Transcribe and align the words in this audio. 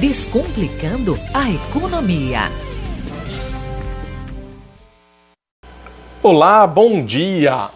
Descomplicando 0.00 1.16
a 1.32 1.48
economia. 1.48 2.50
Olá, 6.20 6.66
bom 6.66 7.04
dia! 7.04 7.68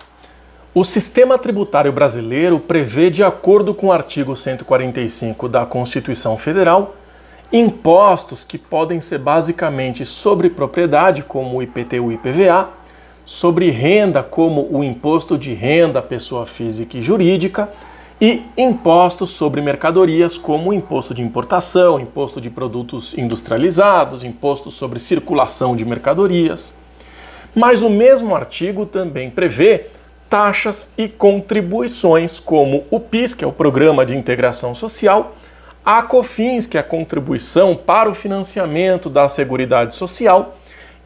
O 0.75 0.83
sistema 0.83 1.39
tributário 1.39 1.93
brasileiro 1.93 2.59
prevê, 2.59 3.09
de 3.09 3.23
acordo 3.23 3.73
com 3.73 3.87
o 3.87 3.93
artigo 3.93 4.35
145 4.35 5.49
da 5.49 5.65
Constituição 5.65 6.37
Federal, 6.37 6.97
impostos 7.53 8.43
que 8.43 8.59
podem 8.59 9.01
ser 9.01 9.19
basicamente 9.19 10.05
sobre 10.05 10.51
propriedade, 10.51 11.23
como 11.23 11.59
o 11.59 11.63
IPTU 11.63 12.11
e 12.11 12.15
IPVA, 12.17 12.69
sobre 13.25 13.71
renda, 13.71 14.25
como 14.25 14.67
o 14.73 14.83
imposto 14.83 15.39
de 15.39 15.55
renda 15.55 16.03
pessoa 16.03 16.45
física 16.47 16.99
e 16.99 17.03
jurídica, 17.03 17.69
e 18.21 18.43
impostos 18.57 19.31
sobre 19.31 19.61
mercadorias, 19.61 20.37
como 20.37 20.73
imposto 20.73 21.15
de 21.15 21.23
importação, 21.23 22.01
imposto 22.01 22.41
de 22.41 22.51
produtos 22.51 23.17
industrializados, 23.17 24.25
imposto 24.25 24.71
sobre 24.71 24.99
circulação 24.99 25.77
de 25.77 25.85
mercadorias. 25.85 26.79
Mas 27.55 27.83
o 27.83 27.91
mesmo 27.91 28.35
artigo 28.35 28.85
também 28.85 29.31
prevê 29.31 29.87
taxas 30.29 30.89
e 30.99 31.09
contribuições, 31.09 32.39
como 32.39 32.85
o 32.91 33.01
PIS, 33.01 33.35
que 33.35 33.45
é 33.45 33.47
o 33.47 33.53
Programa 33.53 34.05
de 34.05 34.17
Integração 34.17 34.75
Social, 34.75 35.35
a 35.85 36.03
COFINS, 36.03 36.67
que 36.67 36.77
é 36.77 36.81
a 36.81 36.85
contribuição 36.85 37.75
para 37.75 38.11
o 38.11 38.15
financiamento 38.15 39.09
da 39.09 39.27
Seguridade 39.27 39.95
Social, 39.95 40.55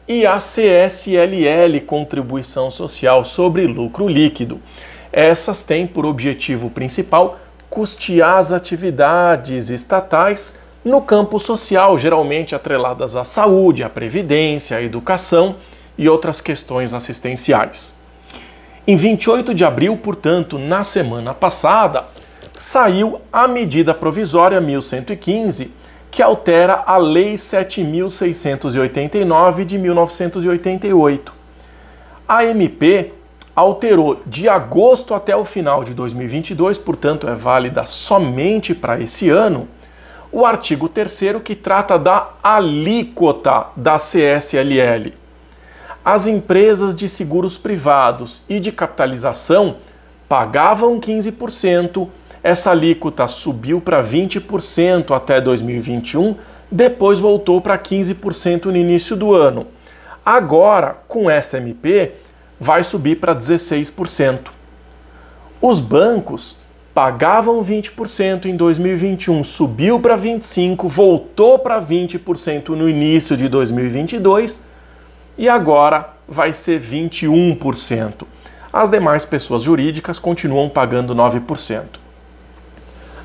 e 0.05 0.25
a 0.25 0.37
CSLL, 0.37 1.79
Contribuição 1.85 2.69
Social 2.69 3.23
sobre 3.23 3.65
Lucro 3.65 4.07
Líquido. 4.07 4.59
Essas 5.13 5.61
têm 5.61 5.85
por 5.85 6.07
objetivo 6.07 6.71
principal 6.71 7.37
custear 7.69 8.39
as 8.39 8.51
atividades 8.51 9.69
estatais 9.69 10.57
no 10.83 11.03
campo 11.03 11.37
social, 11.39 11.99
geralmente 11.99 12.55
atreladas 12.55 13.15
à 13.15 13.23
saúde, 13.23 13.83
à 13.83 13.89
previdência, 13.89 14.77
à 14.77 14.81
educação 14.81 15.55
e 15.97 16.09
outras 16.09 16.41
questões 16.41 16.91
assistenciais. 16.95 18.01
Em 18.87 18.95
28 18.95 19.53
de 19.53 19.63
abril, 19.63 19.95
portanto, 19.95 20.57
na 20.57 20.83
semana 20.83 21.31
passada, 21.33 22.05
saiu 22.53 23.21
a 23.31 23.47
medida 23.47 23.93
provisória 23.93 24.59
1115, 24.59 25.71
que 26.09 26.23
altera 26.23 26.83
a 26.85 26.97
Lei 26.97 27.37
7689 27.37 29.63
de 29.63 29.77
1988. 29.77 31.33
A 32.27 32.43
MP 32.45 33.13
alterou 33.55 34.21
de 34.25 34.49
agosto 34.49 35.13
até 35.13 35.35
o 35.35 35.45
final 35.45 35.83
de 35.83 35.93
2022, 35.93 36.77
portanto 36.77 37.27
é 37.27 37.35
válida 37.35 37.85
somente 37.85 38.73
para 38.73 38.99
esse 38.99 39.29
ano, 39.29 39.67
o 40.31 40.45
artigo 40.45 40.89
3 40.89 41.41
que 41.43 41.55
trata 41.55 41.97
da 41.97 42.29
alíquota 42.41 43.67
da 43.75 43.97
CSLL 43.97 45.23
as 46.03 46.27
empresas 46.27 46.93
de 46.95 47.07
seguros 47.07 47.57
privados 47.57 48.43
e 48.49 48.59
de 48.59 48.71
capitalização 48.71 49.77
pagavam 50.27 50.99
15%, 50.99 52.09
essa 52.43 52.71
alíquota 52.71 53.25
subiu 53.27 53.79
para 53.79 54.03
20% 54.03 55.15
até 55.15 55.39
2021, 55.39 56.35
depois 56.69 57.19
voltou 57.19 57.61
para 57.61 57.77
15% 57.77 58.65
no 58.65 58.75
início 58.75 59.15
do 59.15 59.33
ano. 59.33 59.67
Agora, 60.25 60.97
com 61.07 61.29
SMP, 61.29 62.11
vai 62.59 62.83
subir 62.83 63.19
para 63.19 63.35
16%. 63.35 64.49
Os 65.61 65.79
bancos 65.79 66.57
pagavam 66.93 67.61
20% 67.61 68.45
em 68.45 68.55
2021, 68.55 69.43
subiu 69.43 69.99
para 69.99 70.17
25%, 70.17 70.87
voltou 70.87 71.57
para 71.57 71.81
20% 71.81 72.69
no 72.69 72.87
início 72.87 73.35
de 73.35 73.49
2022 73.49 74.67
e 75.37 75.49
agora 75.49 76.09
vai 76.27 76.53
ser 76.53 76.79
21%. 76.79 78.25
As 78.71 78.89
demais 78.89 79.25
pessoas 79.25 79.63
jurídicas 79.63 80.19
continuam 80.19 80.69
pagando 80.69 81.15
9%. 81.15 81.83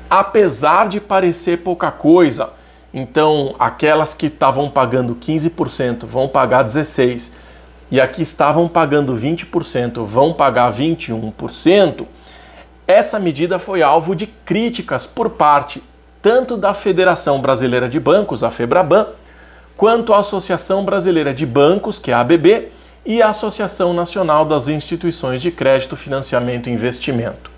Apesar 0.09 0.87
de 0.87 0.99
parecer 0.99 1.57
pouca 1.57 1.91
coisa, 1.91 2.51
então 2.91 3.55
aquelas 3.59 4.13
que 4.13 4.25
estavam 4.25 4.69
pagando 4.69 5.15
15% 5.15 6.05
vão 6.05 6.27
pagar 6.27 6.65
16% 6.65 7.48
e 7.91 7.99
aqui 7.99 8.21
estavam 8.21 8.67
pagando 8.67 9.13
20% 9.15 10.03
vão 10.05 10.33
pagar 10.33 10.71
21%, 10.73 12.05
essa 12.87 13.19
medida 13.19 13.59
foi 13.59 13.81
alvo 13.81 14.15
de 14.15 14.27
críticas 14.27 15.05
por 15.05 15.29
parte 15.29 15.81
tanto 16.21 16.57
da 16.57 16.73
Federação 16.73 17.39
Brasileira 17.39 17.87
de 17.87 17.99
Bancos, 17.99 18.43
a 18.43 18.51
FEBRABAN, 18.51 19.07
quanto 19.77 20.13
à 20.13 20.19
Associação 20.19 20.83
Brasileira 20.83 21.33
de 21.33 21.45
Bancos, 21.45 21.97
que 21.97 22.11
é 22.11 22.13
a 22.13 22.19
ABB, 22.19 22.69
e 23.05 23.21
a 23.21 23.29
Associação 23.29 23.93
Nacional 23.93 24.43
das 24.43 24.67
Instituições 24.67 25.41
de 25.41 25.51
Crédito, 25.51 25.95
Financiamento 25.95 26.67
e 26.67 26.73
Investimento. 26.73 27.49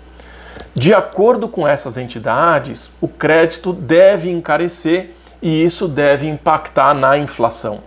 De 0.74 0.94
acordo 0.94 1.48
com 1.48 1.66
essas 1.66 1.96
entidades, 1.96 2.96
o 3.00 3.08
crédito 3.08 3.72
deve 3.72 4.30
encarecer 4.30 5.10
e 5.42 5.64
isso 5.64 5.88
deve 5.88 6.28
impactar 6.28 6.94
na 6.94 7.18
inflação. 7.18 7.80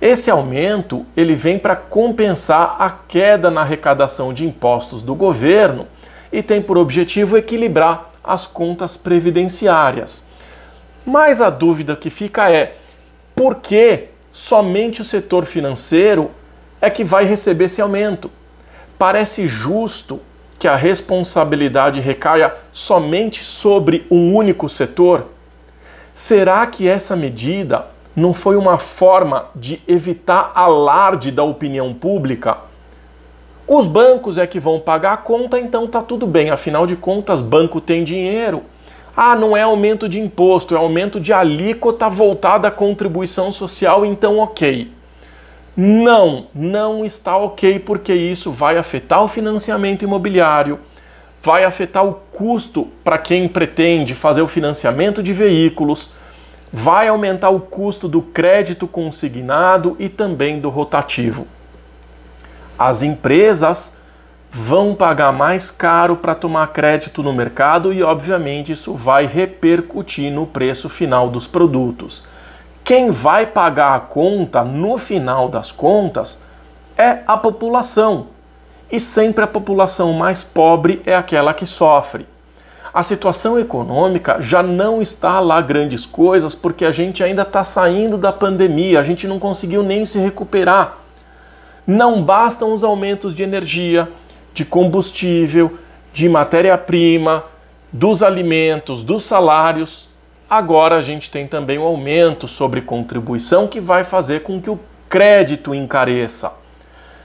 Esse 0.00 0.30
aumento 0.30 1.04
ele 1.16 1.34
vem 1.34 1.58
para 1.58 1.74
compensar 1.74 2.76
a 2.78 2.88
queda 2.88 3.50
na 3.50 3.62
arrecadação 3.62 4.32
de 4.32 4.46
impostos 4.46 5.02
do 5.02 5.14
governo 5.14 5.88
e 6.32 6.42
tem 6.42 6.62
por 6.62 6.78
objetivo 6.78 7.36
equilibrar 7.36 8.12
as 8.22 8.46
contas 8.46 8.96
previdenciárias. 8.96 10.28
Mas 11.04 11.40
a 11.40 11.50
dúvida 11.50 11.96
que 11.96 12.10
fica 12.10 12.50
é: 12.50 12.76
por 13.34 13.56
que 13.56 14.04
somente 14.30 15.02
o 15.02 15.04
setor 15.04 15.44
financeiro 15.44 16.30
é 16.80 16.88
que 16.88 17.02
vai 17.02 17.24
receber 17.24 17.64
esse 17.64 17.80
aumento? 17.80 18.30
Parece 18.96 19.48
justo 19.48 20.20
que 20.60 20.68
a 20.68 20.76
responsabilidade 20.76 22.00
recaia 22.00 22.54
somente 22.72 23.42
sobre 23.42 24.06
um 24.10 24.34
único 24.34 24.68
setor? 24.68 25.26
Será 26.14 26.66
que 26.66 26.88
essa 26.88 27.16
medida 27.16 27.86
não 28.18 28.34
foi 28.34 28.56
uma 28.56 28.78
forma 28.78 29.46
de 29.54 29.80
evitar 29.86 30.50
alarde 30.54 31.30
da 31.30 31.44
opinião 31.44 31.94
pública? 31.94 32.58
Os 33.66 33.86
bancos 33.86 34.38
é 34.38 34.46
que 34.46 34.58
vão 34.58 34.80
pagar 34.80 35.12
a 35.12 35.16
conta, 35.16 35.58
então 35.58 35.86
tá 35.86 36.02
tudo 36.02 36.26
bem, 36.26 36.50
afinal 36.50 36.86
de 36.86 36.96
contas, 36.96 37.40
banco 37.40 37.80
tem 37.80 38.02
dinheiro. 38.02 38.62
Ah, 39.16 39.36
não 39.36 39.56
é 39.56 39.62
aumento 39.62 40.08
de 40.08 40.18
imposto, 40.18 40.74
é 40.74 40.78
aumento 40.78 41.20
de 41.20 41.32
alíquota 41.32 42.08
voltada 42.08 42.68
à 42.68 42.70
contribuição 42.70 43.52
social, 43.52 44.04
então 44.04 44.38
ok. 44.38 44.90
Não, 45.76 46.46
não 46.52 47.04
está 47.04 47.36
ok, 47.36 47.78
porque 47.78 48.12
isso 48.12 48.50
vai 48.50 48.78
afetar 48.78 49.22
o 49.22 49.28
financiamento 49.28 50.02
imobiliário, 50.02 50.80
vai 51.40 51.64
afetar 51.64 52.04
o 52.04 52.14
custo 52.32 52.88
para 53.04 53.18
quem 53.18 53.46
pretende 53.46 54.14
fazer 54.14 54.42
o 54.42 54.48
financiamento 54.48 55.22
de 55.22 55.32
veículos, 55.32 56.14
vai 56.72 57.08
aumentar 57.08 57.50
o 57.50 57.60
custo 57.60 58.08
do 58.08 58.20
crédito 58.20 58.86
consignado 58.86 59.96
e 59.98 60.08
também 60.08 60.60
do 60.60 60.68
rotativo. 60.68 61.46
As 62.78 63.02
empresas 63.02 63.96
vão 64.50 64.94
pagar 64.94 65.32
mais 65.32 65.70
caro 65.70 66.16
para 66.16 66.34
tomar 66.34 66.68
crédito 66.68 67.22
no 67.22 67.32
mercado 67.32 67.92
e, 67.92 68.02
obviamente, 68.02 68.72
isso 68.72 68.94
vai 68.94 69.26
repercutir 69.26 70.32
no 70.32 70.46
preço 70.46 70.88
final 70.88 71.28
dos 71.28 71.46
produtos. 71.46 72.28
Quem 72.84 73.10
vai 73.10 73.46
pagar 73.46 73.94
a 73.94 74.00
conta 74.00 74.64
no 74.64 74.96
final 74.96 75.48
das 75.48 75.70
contas 75.70 76.42
é 76.96 77.18
a 77.26 77.36
população. 77.36 78.28
E 78.90 78.98
sempre 78.98 79.44
a 79.44 79.46
população 79.46 80.14
mais 80.14 80.42
pobre 80.42 81.02
é 81.04 81.14
aquela 81.14 81.52
que 81.52 81.66
sofre. 81.66 82.26
A 82.92 83.02
situação 83.02 83.58
econômica 83.58 84.40
já 84.40 84.62
não 84.62 85.02
está 85.02 85.40
lá 85.40 85.60
grandes 85.60 86.06
coisas 86.06 86.54
porque 86.54 86.84
a 86.84 86.90
gente 86.90 87.22
ainda 87.22 87.42
está 87.42 87.62
saindo 87.62 88.16
da 88.16 88.32
pandemia, 88.32 88.98
a 88.98 89.02
gente 89.02 89.26
não 89.26 89.38
conseguiu 89.38 89.82
nem 89.82 90.06
se 90.06 90.18
recuperar. 90.18 90.98
Não 91.86 92.22
bastam 92.22 92.72
os 92.72 92.82
aumentos 92.82 93.34
de 93.34 93.42
energia, 93.42 94.08
de 94.54 94.64
combustível, 94.64 95.78
de 96.12 96.28
matéria-prima, 96.28 97.44
dos 97.92 98.22
alimentos, 98.22 99.02
dos 99.02 99.22
salários. 99.22 100.08
Agora 100.48 100.96
a 100.96 101.00
gente 101.00 101.30
tem 101.30 101.46
também 101.46 101.78
o 101.78 101.82
um 101.82 101.86
aumento 101.86 102.48
sobre 102.48 102.80
contribuição 102.80 103.66
que 103.66 103.80
vai 103.80 104.04
fazer 104.04 104.42
com 104.42 104.60
que 104.60 104.70
o 104.70 104.80
crédito 105.08 105.74
encareça. 105.74 106.52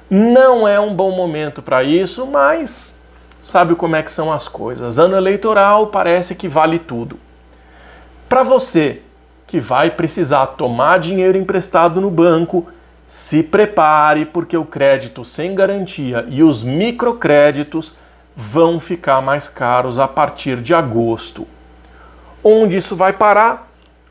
Não 0.10 0.68
é 0.68 0.80
um 0.80 0.94
bom 0.94 1.12
momento 1.12 1.62
para 1.62 1.84
isso, 1.84 2.28
mas 2.28 3.03
sabe 3.44 3.76
como 3.76 3.98
é 3.98 4.02
que 4.02 4.12
são 4.12 4.32
as 4.32 4.48
coisas. 4.48 4.98
Ano 4.98 5.18
eleitoral 5.18 5.88
parece 5.88 6.34
que 6.34 6.48
vale 6.48 6.80
tudo. 6.80 7.20
Para 8.30 8.42
você 8.42 9.02
que 9.46 9.60
vai 9.60 9.92
precisar 9.92 10.48
tomar 10.48 10.98
dinheiro 10.98 11.38
emprestado 11.38 12.00
no 12.00 12.10
banco, 12.10 12.66
se 13.06 13.44
prepare, 13.44 14.26
porque 14.26 14.58
o 14.58 14.66
crédito 14.66 15.26
sem 15.26 15.54
garantia 15.54 16.26
e 16.30 16.42
os 16.42 16.64
microcréditos 16.64 17.98
vão 18.36 18.80
ficar 18.80 19.22
mais 19.22 19.48
caros 19.48 20.00
a 20.00 20.08
partir 20.08 20.62
de 20.62 20.74
agosto. 20.74 21.46
Onde 22.42 22.78
isso 22.78 22.96
vai 22.96 23.14
parar? 23.14 23.70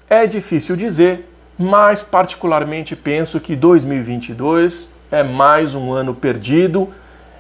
É 0.09 0.27
difícil 0.27 0.77
dizer, 0.77 1.29
mas 1.59 2.03
particularmente 2.03 2.95
penso 2.95 3.41
que 3.41 3.57
2022 3.57 5.01
é 5.11 5.23
mais 5.23 5.75
um 5.75 5.91
ano 5.91 6.15
perdido. 6.15 6.93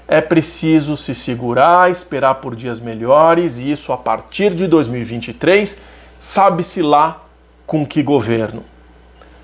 É 0.07 0.21
preciso 0.21 0.97
se 0.97 1.15
segurar, 1.15 1.91
esperar 1.91 2.37
por 2.37 2.55
dias 2.55 2.81
melhores 2.81 3.59
e 3.59 3.71
isso 3.71 3.93
a 3.93 3.97
partir 3.97 4.55
de 4.55 4.67
2023, 4.67 5.83
sabe-se 6.19 6.83
lá 6.83 7.25
com 7.67 7.87
que 7.87 8.03
governo. 8.03 8.65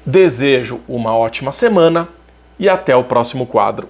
Desejo 0.04 0.80
uma 0.88 1.16
ótima 1.16 1.52
semana 1.52 2.08
e 2.58 2.68
até 2.68 2.94
o 2.96 3.04
próximo 3.04 3.46
quadro. 3.46 3.88